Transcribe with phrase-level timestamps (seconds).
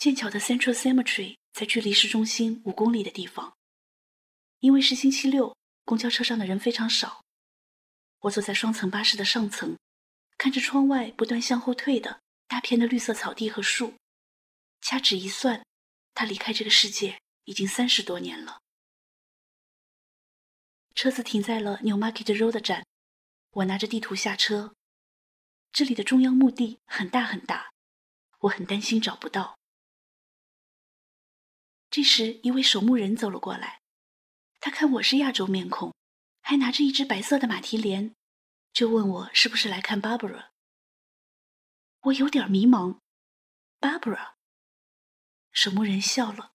[0.00, 3.54] 剑桥的 Central Cemetery 在距离市中心五公里的地方。
[4.60, 7.22] 因为是星期六，公交车上的人非常少。
[8.20, 9.76] 我坐在双层巴士的上层，
[10.38, 13.92] 看着窗外不断向后退的大片的绿色草地和树。
[14.80, 15.66] 掐指一算，
[16.14, 18.60] 他离开这个世界已经三十多年了。
[20.94, 22.86] 车子停在了 Newmarket Road 站，
[23.50, 24.74] 我拿着地图下车。
[25.70, 27.70] 这里的中央墓地很大很大，
[28.38, 29.59] 我很担心找不到。
[31.90, 33.82] 这时，一位守墓人走了过来，
[34.60, 35.92] 他看我是亚洲面孔，
[36.40, 38.14] 还拿着一只白色的马蹄莲，
[38.72, 40.50] 就问我是不是来看 Barbara。
[42.02, 43.00] 我有点迷茫
[43.80, 44.34] ，Barbara。
[45.50, 46.52] 守墓人笑了，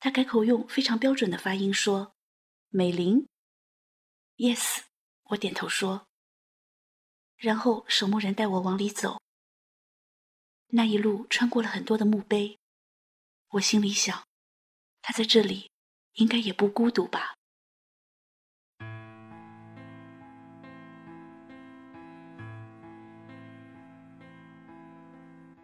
[0.00, 2.16] 他改口用非常标准的发音说
[2.70, 3.28] ：“美玲。”
[4.36, 4.82] Yes，
[5.26, 6.08] 我点头说。
[7.36, 9.22] 然后守墓人带我往里走。
[10.70, 12.58] 那一路穿过了很多的墓碑，
[13.50, 14.26] 我心里想，
[15.08, 15.70] 他在这里
[16.14, 17.34] 应该也不孤独吧。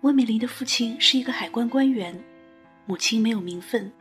[0.02, 2.16] 温美玲的父亲是一个海关官员，
[2.86, 3.92] 母亲没有名分，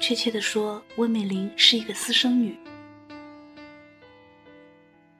[0.00, 2.56] 确切的说，温美玲是一个私生女。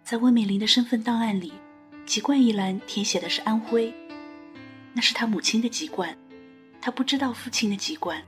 [0.03, 1.53] 在温美玲的身份档案里，
[2.07, 3.93] 籍贯一栏填写的是安徽，
[4.95, 6.17] 那是她母亲的籍贯，
[6.81, 8.25] 她不知道父亲的籍贯。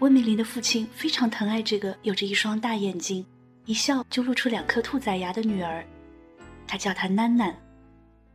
[0.00, 3.26] 温美玲的父亲非常疼爱这个有着一双大眼睛、
[3.64, 5.86] 一笑就露出两颗兔崽牙的女儿，
[6.66, 7.56] 他叫她囡囡，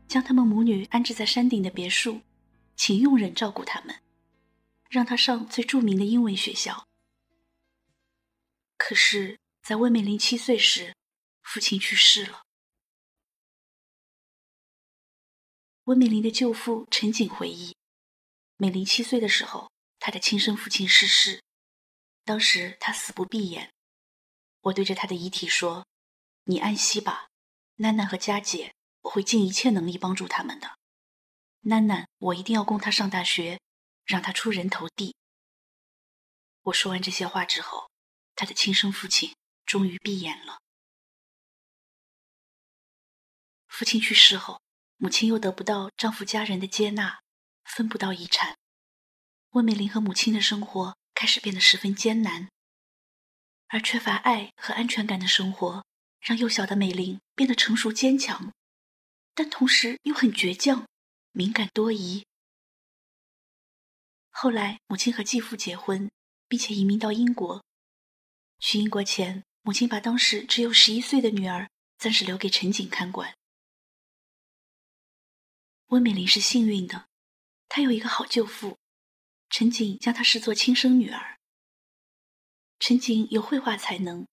[0.07, 2.21] 将他们母女安置在山顶的别墅，
[2.75, 3.95] 请佣人照顾他们，
[4.89, 6.87] 让她上最著名的英文学校。
[8.77, 9.37] 可是。
[9.63, 10.95] 在温美玲七岁时，
[11.43, 12.41] 父亲去世了。
[15.83, 17.75] 温美玲的舅父陈景回忆，
[18.57, 21.43] 美玲七岁的时候，她的亲生父亲逝世，
[22.23, 23.73] 当时他死不闭眼。
[24.61, 25.87] 我对着他的遗体说
[26.45, 27.29] ：“你安息吧，
[27.77, 30.77] 囡囡和佳姐，我会尽一切能力帮助他们的。
[31.63, 33.59] 囡囡，我一定要供她上大学，
[34.05, 35.15] 让她出人头地。”
[36.63, 37.89] 我说完这些话之后，
[38.35, 39.35] 她的亲生父亲。
[39.63, 40.59] 终于闭眼了。
[43.67, 44.61] 父亲去世后，
[44.97, 47.21] 母亲又得不到丈夫家人的接纳，
[47.63, 48.57] 分不到遗产。
[49.51, 52.49] 温美玲和母亲的生活开始变得十分艰难，
[53.67, 55.85] 而缺乏爱和安全感的生活，
[56.19, 58.51] 让幼小的美玲变得成熟坚强，
[59.35, 60.87] 但同时又很倔强、
[61.31, 62.25] 敏感多疑。
[64.31, 66.09] 后来，母亲和继父结婚，
[66.47, 67.63] 并且移民到英国。
[68.57, 69.43] 去英国前。
[69.61, 73.37] 母亲把当时只有十一岁的女儿暂时留给陈景看管。
[75.89, 77.07] 温美玲是幸运的，
[77.69, 78.79] 她有一个好舅父，
[79.51, 81.37] 陈景将她视作亲生女儿。
[82.79, 84.25] 陈景有绘画才能，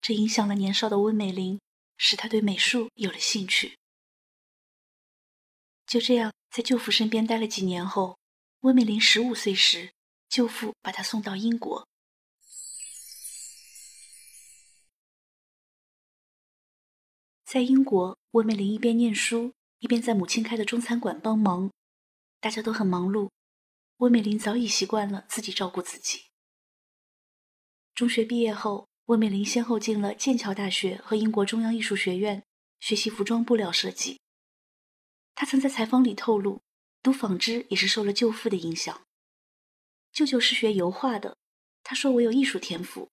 [0.00, 1.60] 这影响了年少的温美玲，
[1.98, 3.76] 使她对美术有了兴趣。
[5.86, 8.18] 就这样，在舅父身边待了几年后，
[8.60, 9.92] 温美玲十五岁时，
[10.30, 11.86] 舅父把她送到英国。
[17.44, 21.70] 在英国，温美玲一边念书，一边在母亲开的中餐馆帮忙。
[22.40, 23.30] 大家都很忙碌，
[24.02, 26.24] 温美玲早已习惯了自己照顾自己。
[27.94, 32.42] 中学毕业后，温美玲先后进了剑桥大学和英国中央艺术学院
[32.80, 34.20] 学习服装布料设计。
[35.36, 36.60] 她曾在采访里透露，
[37.00, 39.06] 读纺织也是受了舅父的影响。
[40.12, 41.36] 舅舅是学油画的，
[41.84, 43.08] 他说我有艺术天赋，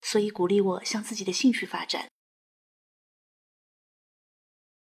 [0.00, 2.10] 所以鼓励我向自己的兴趣发展。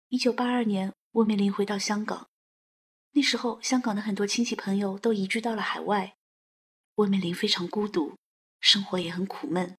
[0.07, 2.32] 一九八二年，温美玲回到香港。
[3.15, 6.15] 那时候，香港的很多亲戚朋友都移居到了海外，
[6.95, 8.17] 温美玲非常孤独，
[8.59, 9.77] 生活也很苦闷。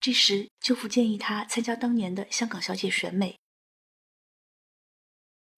[0.00, 3.38] 这时，舅父建议她参加当年的香港小姐选美。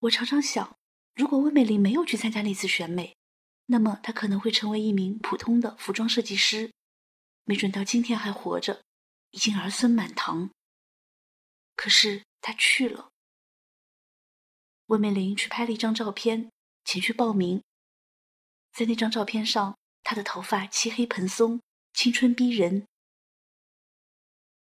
[0.00, 0.77] 我常常想，
[1.15, 3.16] 如果温美玲没有去参加那次选美，
[3.65, 6.71] 那么她可能会成为一名普通的服装设计师，
[7.45, 8.83] 没准到今天还活着，
[9.30, 10.51] 已经儿孙满堂。
[11.74, 13.14] 可是她去了。
[14.86, 16.51] 温美玲去拍了一张照片，
[16.84, 17.63] 前去报名。
[18.72, 21.60] 在那张照片上，她的头发漆黑蓬松，
[21.92, 22.86] 青春逼人。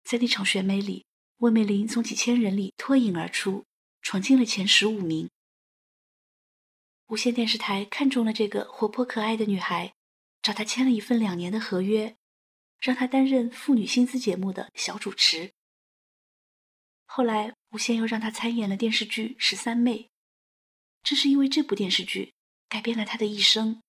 [0.03, 1.05] 在那场选美里，
[1.37, 3.65] 温美玲从几千人里脱颖而出，
[4.01, 5.29] 闯进了前十五名。
[7.07, 9.93] 无线电视台看中了这个活泼可爱的女孩，
[10.41, 12.15] 找她签了一份两年的合约，
[12.79, 15.51] 让她担任妇女薪资节目的小主持。
[17.05, 19.97] 后来，无线又让她参演了电视剧《十三妹》。
[21.03, 22.31] 正是因为这部电视剧，
[22.69, 23.81] 改变了她的一生。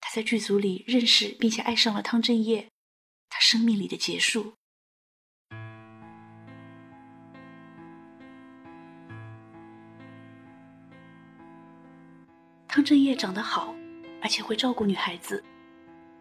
[0.00, 2.70] 她在剧组里认识并且爱上了汤镇业，
[3.28, 4.54] 她生命里的结束。
[12.68, 13.74] 汤镇业长得好，
[14.22, 15.42] 而且会照顾女孩子，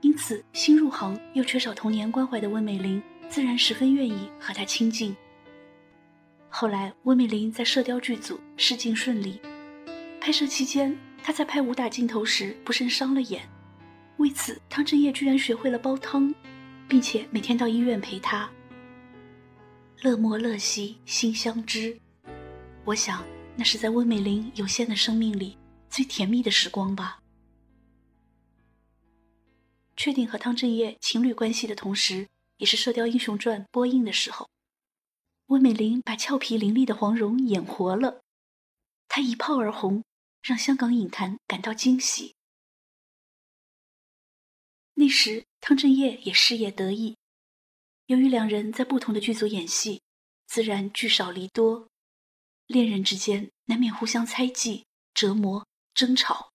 [0.01, 5.15] 因此新入行又缺少童年关怀的温美玲，自然十分愿意和他亲近。
[6.49, 9.39] 后来，温美玲在《射雕》剧组试镜顺利，
[10.19, 13.47] 拍摄期间，她在拍武打镜头时不慎伤了眼，
[14.17, 16.33] 为此汤镇业居然学会了煲汤，
[16.87, 18.49] 并且每天到医院陪她。
[20.01, 21.97] 乐莫乐兮心相知，
[22.83, 23.23] 我想
[23.55, 25.55] 那是在温美玲有限的生命里
[25.89, 27.19] 最甜蜜的时光吧。
[29.95, 34.49] 确定和汤镇业情侣关系的同时，也是《射雕英雄传》播映的时候。
[35.49, 38.21] 温美玲把俏皮伶俐的黄蓉演活了，
[39.07, 40.03] 她一炮而红，
[40.43, 42.35] 让香港影坛感到惊喜。
[44.93, 47.17] 那时汤镇业也事业得意，
[48.05, 50.03] 由于两人在不同的剧组演戏，
[50.45, 51.89] 自然聚少离多，
[52.67, 54.85] 恋人之间难免互相猜忌、
[55.15, 56.51] 折磨、争吵。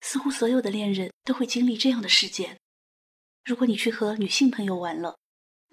[0.00, 2.58] 似乎所有的恋人都会经历这样的事件。
[3.44, 5.16] 如果你去和女性朋友玩了。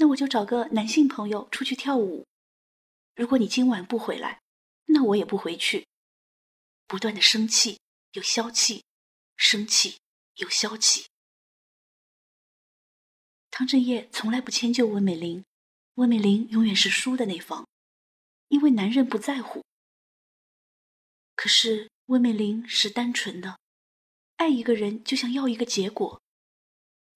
[0.01, 2.25] 那我就找个男性朋友出去跳舞。
[3.13, 4.41] 如果你今晚不回来，
[4.85, 5.85] 那我也不回去。
[6.87, 7.79] 不断的生气
[8.13, 8.83] 又消气，
[9.37, 9.99] 生气
[10.37, 11.05] 又消气。
[13.51, 15.45] 汤镇业从来不迁就温美玲，
[15.93, 17.67] 温美玲永远是输的那方，
[18.47, 19.63] 因为男人不在乎。
[21.35, 23.59] 可是温美玲是单纯的，
[24.37, 26.19] 爱一个人就想要一个结果，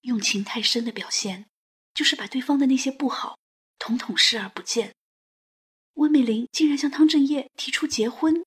[0.01, 1.47] 用情太深的表现。
[1.95, 3.39] 就是把对方的那些不好
[3.79, 4.93] 统统视而不见。
[5.95, 8.45] 温美玲竟然向汤镇业提出结婚。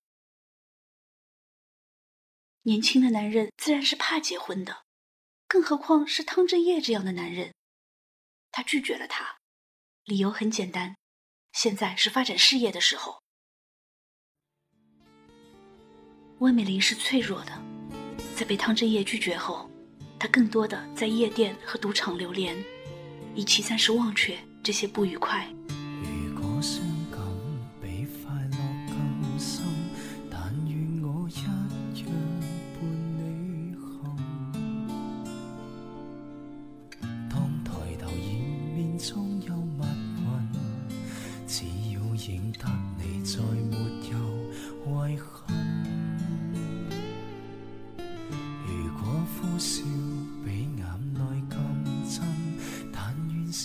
[2.62, 4.84] 年轻的男人自然是怕结婚的，
[5.46, 7.54] 更何况是汤镇业这样的男人。
[8.50, 9.38] 他拒绝了他，
[10.04, 10.96] 理由很简单：
[11.52, 13.22] 现在是发展事业的时候。
[16.40, 17.62] 温美玲是脆弱的，
[18.36, 19.70] 在被汤镇业拒绝后，
[20.20, 22.54] 她更多的在夜店和赌场流连。
[23.34, 25.46] 以期暂时忘却这些不愉快。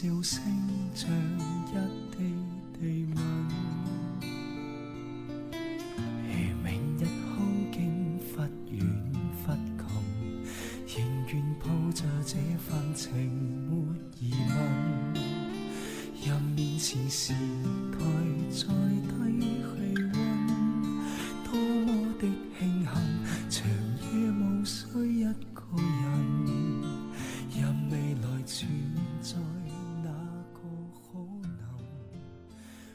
[0.03, 0.62] 笑声。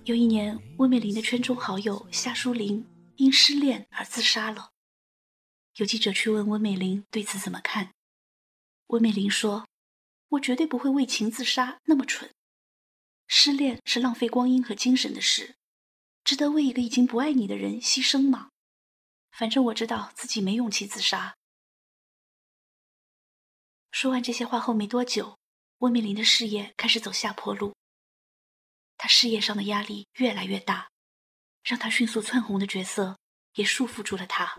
[0.09, 4.71] 有一年，温美玲的圈中好友夏淑玲因失恋而自杀了。
[5.75, 7.93] 有记者去问温美玲对此怎么看，
[8.87, 9.69] 温美玲说
[10.31, 12.33] ：“我绝对不会为情自杀，那么蠢。
[13.27, 15.57] 失恋是浪费光阴和精神的事，
[16.25, 18.49] 值得为一个已经不爱你的人牺牲吗？
[19.31, 21.37] 反正我知道自己没勇气自杀。”
[23.93, 25.37] 说完这些话后没多久，
[25.81, 27.75] 温美玲的事业开始走下坡路。
[28.99, 30.89] 他事业上的压力越来越大，
[31.63, 33.17] 让他迅速窜红的角色
[33.55, 34.45] 也束缚住了他。《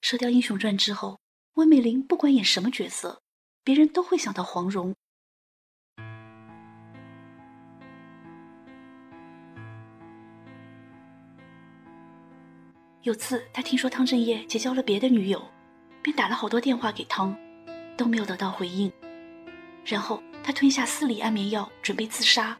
[0.00, 1.20] 射雕英雄传》之后，
[1.54, 3.20] 温美玲不管演什么角色，
[3.62, 4.96] 别人都会想到黄蓉。
[13.02, 15.46] 有次，他听说汤镇业结交了别的女友，
[16.02, 17.36] 便打了好多电话给汤，
[17.96, 18.90] 都没有得到回应。
[19.84, 22.58] 然后他吞下四粒安眠药，准备自杀。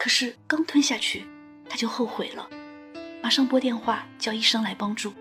[0.00, 1.26] 可是刚吞下去，
[1.68, 2.48] 他就后悔了，
[3.22, 5.12] 马上拨电话叫医生来帮助。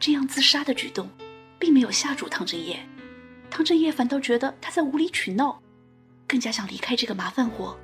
[0.00, 1.08] 这样自杀的举动，
[1.56, 2.84] 并没有吓住汤镇业，
[3.48, 5.62] 汤镇业反倒觉得他在无理取闹，
[6.26, 7.78] 更加想离开这个麻烦活。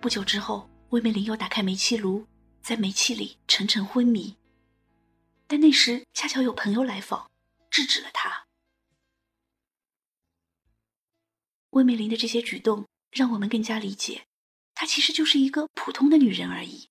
[0.00, 2.24] 不久之后，魏美玲又打开煤气炉，
[2.62, 4.36] 在煤气里沉沉昏迷，
[5.48, 7.28] 但那时恰巧有朋友来访，
[7.68, 8.44] 制止了他。
[11.70, 14.26] 温美玲的这些举动，让我们更加理解，
[14.74, 16.88] 她其实就是一个普通的女人而已。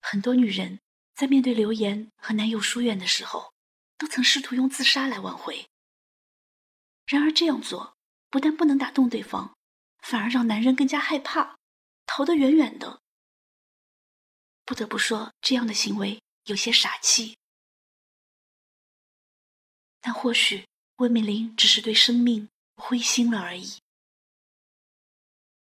[0.00, 0.80] 很多女人
[1.14, 3.52] 在面对流言和男友疏远的时候，
[3.96, 5.68] 都曾试图用自杀来挽回。
[7.06, 7.96] 然而这样做
[8.30, 9.56] 不但不能打动对方，
[9.98, 11.58] 反而让男人更加害怕，
[12.06, 13.00] 逃得远远的。
[14.64, 17.36] 不得不说，这样的行为有些傻气。
[20.00, 23.80] 但或许温美玲只是对生命灰心了而已。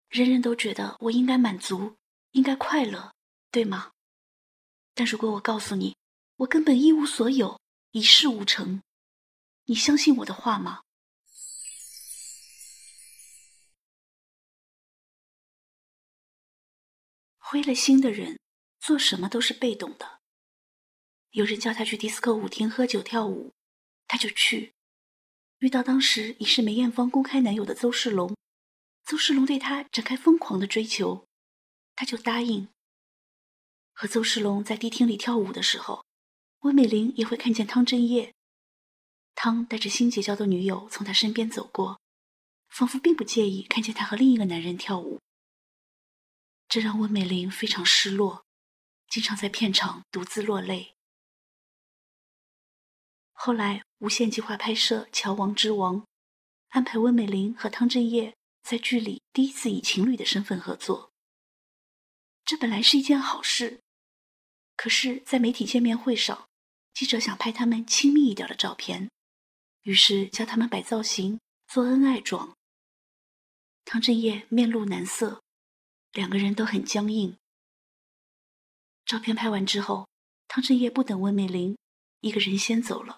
[0.07, 1.97] 人人都觉得我应该满足，
[2.31, 3.13] 应该快乐，
[3.51, 3.91] 对吗？
[4.93, 5.97] 但如果我告诉你，
[6.37, 7.59] 我根本一无所有，
[7.91, 8.81] 一事无成，
[9.65, 10.83] 你相信我的话吗？
[17.37, 18.39] 灰了心的人，
[18.79, 20.19] 做什么都是被动的。
[21.31, 23.53] 有人叫他去迪斯科舞厅喝酒跳舞，
[24.07, 24.73] 他就去。
[25.59, 28.35] 遇到当时已是梅艳芳公开男友的邹世龙。
[29.05, 31.25] 邹世龙对她展开疯狂的追求，
[31.95, 32.69] 她就答应。
[33.93, 36.05] 和邹世龙在迪厅里跳舞的时候，
[36.59, 38.33] 温美玲也会看见汤镇业。
[39.35, 41.99] 汤带着新结交的女友从他身边走过，
[42.69, 45.19] 仿佛并不介意看见他和另一个男人跳舞。
[46.67, 48.45] 这让温美玲非常失落，
[49.09, 50.95] 经常在片场独自落泪。
[53.41, 56.01] 后来，无线计划拍摄《乔王之王》，
[56.71, 58.35] 安排温美玲和汤镇业。
[58.63, 61.13] 在剧里第一次以情侣的身份合作，
[62.43, 63.79] 这本来是一件好事。
[64.75, 66.49] 可是，在媒体见面会上，
[66.93, 69.09] 记者想拍他们亲密一点的照片，
[69.83, 72.53] 于是叫他们摆造型做恩爱妆。
[73.85, 75.41] 汤镇业面露难色，
[76.11, 77.37] 两个人都很僵硬。
[79.05, 80.09] 照片拍完之后，
[80.49, 81.77] 汤镇业不等温美玲，
[82.19, 83.17] 一个人先走了。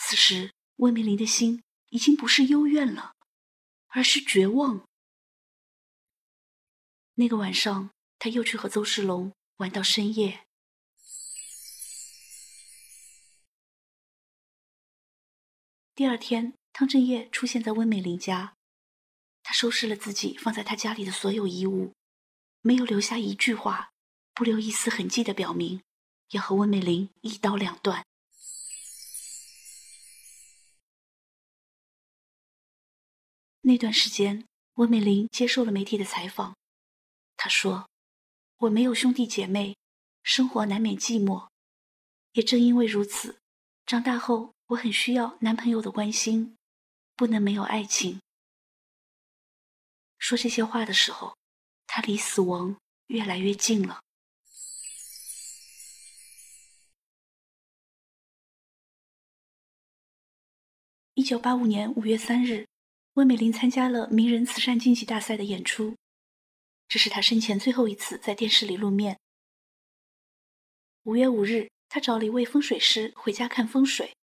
[0.00, 3.14] 此时，温美玲的心已经不是幽怨了。
[3.92, 4.86] 而是绝望。
[7.14, 7.90] 那个晚上，
[8.20, 10.46] 他又去和邹世龙玩到深夜。
[15.96, 18.54] 第二天，汤镇业出现在温美玲家，
[19.42, 21.92] 他收拾了自己放在他家里的所有衣物，
[22.60, 23.90] 没有留下一句话，
[24.32, 25.82] 不留一丝痕迹的表明
[26.30, 28.06] 要和温美玲一刀两断。
[33.62, 36.56] 那段时间，温美玲接受了媒体的采访。
[37.36, 37.90] 她说
[38.56, 39.76] ：“我没有兄弟姐妹，
[40.22, 41.48] 生活难免寂寞。
[42.32, 43.38] 也正因为如此，
[43.84, 46.56] 长大后我很需要男朋友的关心，
[47.14, 48.22] 不能没有爱情。”
[50.18, 51.36] 说这些话的时候，
[51.86, 54.00] 她离死亡越来越近了。
[61.12, 62.69] 一九八五年五月三日。
[63.14, 65.96] 温美玲参加了名人慈善竞技大赛的演出，
[66.86, 69.18] 这是她生前最后一次在电视里露面。
[71.02, 74.14] 五月五日，她找了一位风水师回家看风水，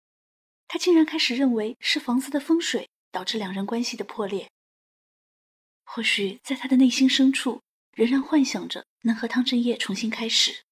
[0.66, 4.50] 她竟然开始认为是房子的风水导致两人关系的破裂。
[5.84, 7.60] 或许在她的内心深处，
[7.92, 10.62] 仍然幻想着能和汤镇业重新开始。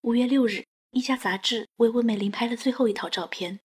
[0.00, 3.60] 五月六日，一家杂志为温美玲拍了最后一套照片。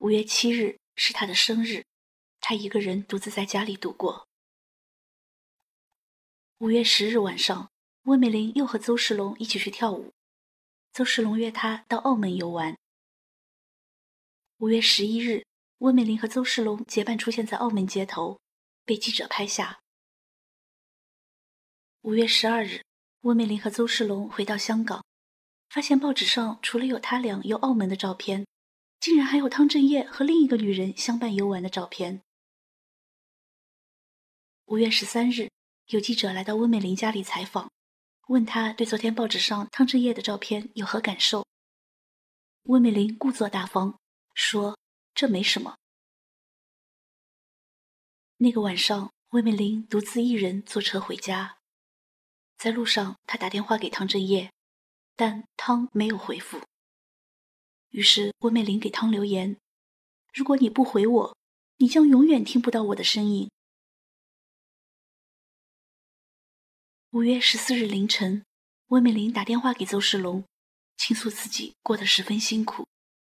[0.00, 1.84] 五月七日是他的生日，
[2.40, 4.26] 他一个人独自在家里度过。
[6.56, 7.70] 五月十日晚上，
[8.04, 10.14] 温美玲又和邹世龙一起去跳舞，
[10.94, 12.78] 邹世龙约她到澳门游玩。
[14.56, 15.44] 五月十一日，
[15.78, 18.40] 温美玲和邹世龙结伴出现在澳门街头，
[18.86, 19.80] 被记者拍下。
[22.00, 22.82] 五月十二日，
[23.20, 25.04] 温美玲和邹世龙回到香港，
[25.68, 28.46] 发现报纸上除了有他俩游澳门的照片。
[29.00, 32.22] 竟然还有汤镇业和另一个女人相伴游玩的照片。
[34.66, 35.50] 五月十三日，
[35.86, 37.72] 有记者来到温美玲家里采访，
[38.28, 41.46] 问她对昨天报纸上汤镇业的照片有何感受。
[42.64, 43.98] 温美玲故作大方，
[44.34, 44.78] 说
[45.14, 45.78] ：“这没什么。”
[48.36, 51.58] 那个晚上，温美玲独自一人坐车回家，
[52.58, 54.52] 在路上，她打电话给汤镇业，
[55.16, 56.60] 但汤没有回复。
[57.90, 59.56] 于是温美玲给汤留言
[60.32, 61.36] ：“如果你不回我，
[61.78, 63.50] 你将永远听不到我的声音。”
[67.10, 68.44] 五月十四日凌晨，
[68.86, 70.44] 温美玲打电话给邹世龙，
[70.96, 72.86] 倾诉自己过得十分辛苦，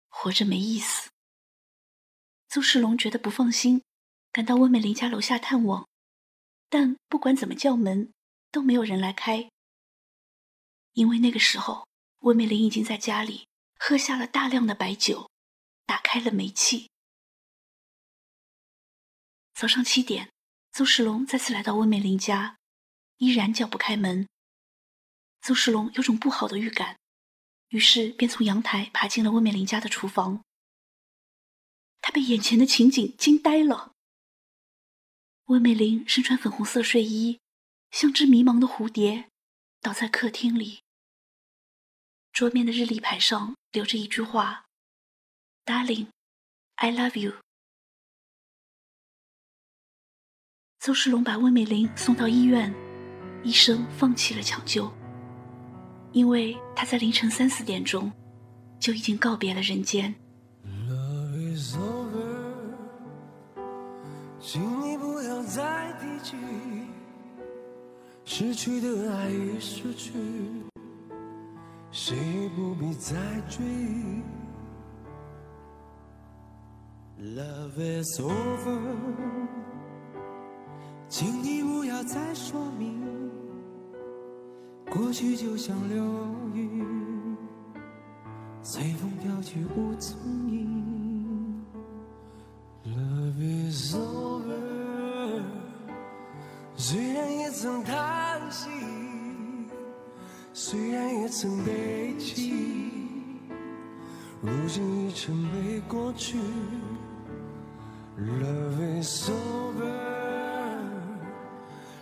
[0.08, 1.10] 活着没意思。
[2.48, 3.82] 邹世龙觉得不放心，
[4.32, 5.86] 赶到温美玲家楼下探望，
[6.68, 8.12] 但不管怎么叫门，
[8.50, 9.48] 都没有人来开。
[10.94, 11.86] 因为那个时候，
[12.20, 13.47] 温美玲已经在家里。
[13.78, 15.30] 喝下了大量的白酒，
[15.86, 16.90] 打开了煤气。
[19.54, 20.30] 早上七点，
[20.72, 22.58] 邹世龙再次来到温美玲家，
[23.16, 24.28] 依然叫不开门。
[25.40, 26.98] 邹世龙有种不好的预感，
[27.68, 30.44] 于是便从阳台爬进了温美玲家的厨房。
[32.00, 33.92] 他被眼前的情景惊呆了。
[35.44, 37.40] 温美玲身穿粉红色睡衣，
[37.90, 39.30] 像只迷茫的蝴蝶，
[39.80, 40.82] 倒在客厅里。
[42.38, 44.66] 桌面的日历牌上留着一句话
[45.66, 46.06] ：“Darling,
[46.76, 47.32] I love you。”
[50.78, 52.72] 邹世龙把温美玲送到医院，
[53.42, 54.88] 医生放弃了抢救，
[56.12, 58.12] 因为他在凌晨三四点钟
[58.78, 60.14] 就已经告别了人间。
[64.40, 66.36] 请你不要再提起
[68.24, 70.12] 失去的爱与失去，
[71.90, 73.16] 谁也不必再
[73.48, 73.64] 追。
[77.20, 78.78] Love is over，
[81.08, 83.02] 请你不要再说明，
[84.90, 86.04] 过去就像流
[86.54, 87.36] 云，
[88.62, 90.16] 随风飘去无踪
[90.48, 91.64] 影。
[92.84, 95.42] Love is over，
[96.76, 98.68] 虽然也曾叹息，
[100.60, 102.52] 虽然也曾悲泣，
[104.42, 106.36] 如今已成为过去。
[108.18, 109.88] Love is over，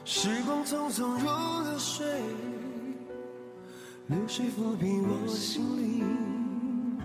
[0.07, 1.27] 时光匆匆如
[1.65, 2.07] 流水，
[4.07, 6.99] 流水抚平我心灵，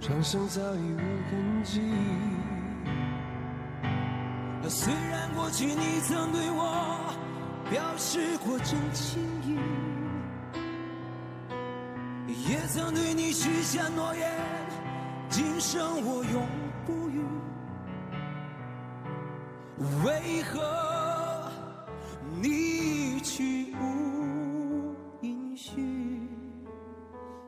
[0.00, 1.80] 创伤早已无痕迹。
[4.68, 7.12] 虽然过去你曾对我
[7.68, 9.58] 表示过真情意，
[12.52, 14.30] 也曾对你许下诺言，
[15.30, 16.46] 今生我永
[16.84, 17.24] 不渝。
[20.04, 21.50] 为何
[22.42, 26.28] 你去无音讯，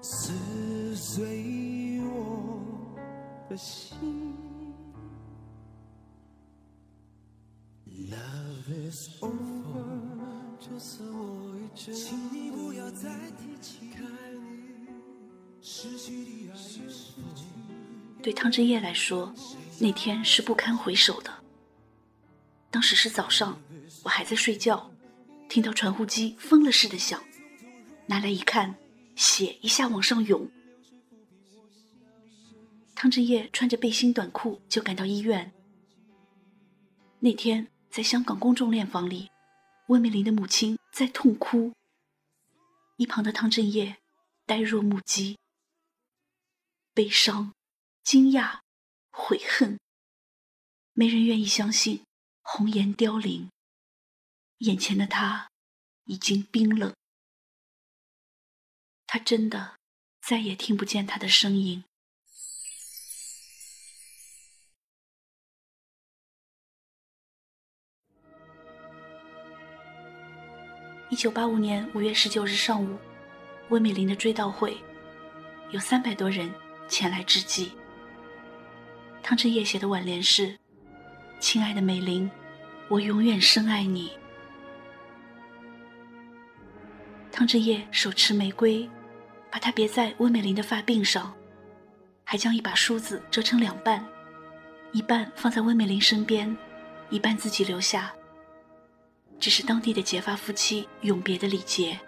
[0.01, 2.97] 撕碎我
[3.51, 3.94] 的心
[18.23, 19.35] 对汤真叶来说，
[19.79, 21.31] 那天是不堪回首的。
[22.71, 23.61] 当时是早上，
[24.03, 24.91] 我还在睡觉，
[25.49, 27.23] 听到传呼机疯了似的响，
[28.07, 28.75] 拿来一看，
[29.15, 30.51] 血一下往上涌。
[32.95, 35.53] 汤真叶穿着背心短裤就赶到医院。
[37.21, 39.31] 那天在香港公众殓房里，
[39.89, 41.73] 温美玲的母亲在痛哭，
[42.97, 43.97] 一旁的汤镇业
[44.47, 45.37] 呆若木鸡，
[46.95, 47.53] 悲伤、
[48.05, 48.61] 惊讶、
[49.11, 49.79] 悔恨，
[50.93, 52.05] 没人愿意相信。
[52.47, 53.51] 红颜凋零，
[54.59, 55.51] 眼前的他
[56.05, 56.95] 已经冰冷，
[59.07, 59.77] 他真的
[60.21, 61.83] 再也听不见他的声音。
[71.11, 72.99] 一九八五年五月十九日上午，
[73.71, 74.77] 温美玲的追悼会，
[75.73, 76.53] 有三百多人
[76.95, 77.73] 前来之际。
[79.21, 80.57] 汤真叶写的挽联是。
[81.41, 82.31] 亲爱的美玲，
[82.87, 84.13] 我永远深爱你。
[87.33, 88.89] 汤志业手持玫瑰，
[89.51, 91.35] 把它别在温美玲的发鬓上，
[92.23, 94.07] 还将一把梳子折成两半，
[94.93, 96.57] 一半放在温美玲身边，
[97.11, 98.15] 一半自己留下。
[99.41, 101.99] 这是当地的结发夫妻永别的礼节。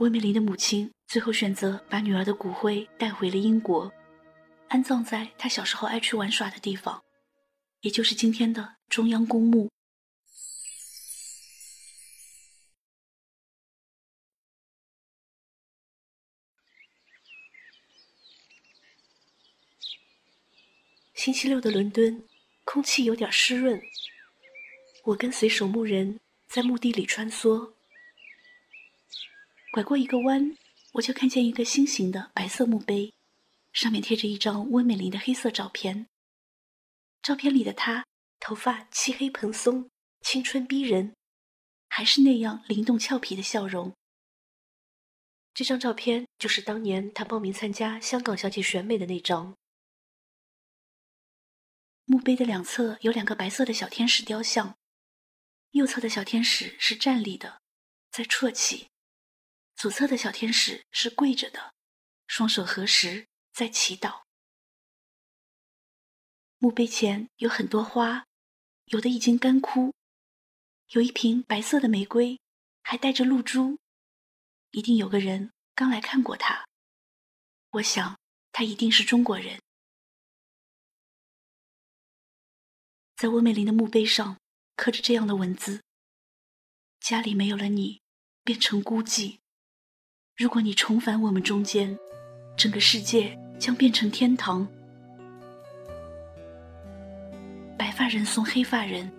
[0.00, 3.92] 温美玲的母亲最后选择把女儿的骨灰带回了英国，
[4.68, 7.02] 安葬在她小时候爱去玩耍的地方，
[7.82, 9.70] 也就是今天的中央公墓。
[21.12, 22.24] 星期六的伦敦，
[22.64, 23.78] 空气有点湿润。
[25.04, 27.74] 我跟随守墓人在墓地里穿梭。
[29.72, 30.56] 拐过一个弯，
[30.94, 33.14] 我就看见一个心形的白色墓碑，
[33.72, 36.08] 上面贴着一张温美玲的黑色照片。
[37.22, 38.04] 照片里的她，
[38.40, 39.88] 头发漆黑蓬松，
[40.22, 41.14] 青春逼人，
[41.88, 43.94] 还是那样灵动俏皮的笑容。
[45.54, 49.54] 这张照片就是当年她报名参加香港小姐选美的那张。
[52.06, 54.76] 墓碑的两侧有两个白色的小天使雕像，
[55.70, 57.60] 右侧的小天使是站立的，
[58.10, 58.89] 在啜泣。
[59.80, 61.72] 左侧的小天使是跪着的，
[62.26, 64.24] 双手合十在祈祷。
[66.58, 68.26] 墓碑前有很多花，
[68.84, 69.94] 有的已经干枯，
[70.88, 72.38] 有一瓶白色的玫瑰，
[72.82, 73.78] 还带着露珠。
[74.72, 76.68] 一定有个人刚来看过它。
[77.70, 78.20] 我想
[78.52, 79.62] 他一定是中国人。
[83.16, 84.38] 在温美玲的墓碑上
[84.76, 85.82] 刻着这样的文字
[87.00, 88.02] ：“家里没有了你，
[88.44, 89.39] 变成孤寂。
[90.40, 91.94] 如果你重返我们中间，
[92.56, 94.66] 整个世界将变成天堂。”
[97.76, 99.12] 白发人送黑发人，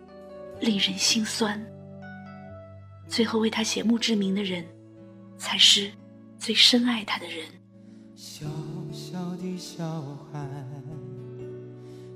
[0.60, 1.64] 令人心酸。
[3.08, 4.66] 最后为他写墓志铭的人，
[5.38, 5.92] 才是
[6.40, 7.46] 最深爱他的人。
[8.16, 8.48] 小
[8.92, 10.02] 小的小
[10.34, 10.44] 孩，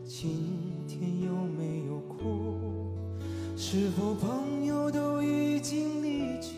[0.04, 2.91] 今天有没有哭？
[3.56, 6.58] 是否朋友都已经离去，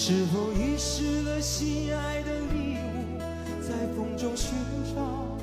[0.00, 3.18] 是否遗失了心爱的礼物，
[3.60, 4.54] 在风中寻
[4.94, 5.36] 找，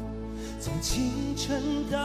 [0.62, 2.00] 从清晨到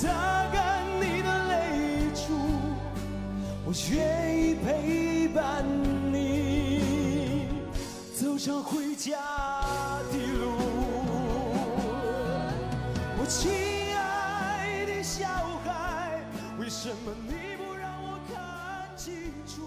[0.00, 0.08] 擦
[0.50, 2.32] 干你的泪珠
[3.66, 5.64] 我愿意陪伴
[6.10, 7.46] 你
[8.14, 9.20] 走上回家
[10.10, 10.56] 的路。
[13.18, 13.50] 我亲
[13.94, 15.28] 爱的小
[15.64, 16.24] 孩
[16.58, 19.12] 为什么你不让我看清
[19.46, 19.62] 楚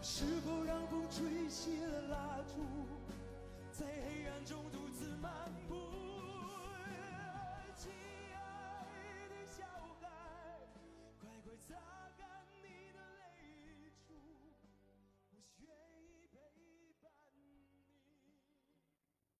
[0.00, 2.62] 是否让风吹熄了蜡烛
[3.72, 5.30] 在黑暗中独自漫
[5.68, 6.13] 步？